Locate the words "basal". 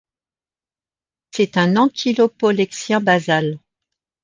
3.01-3.59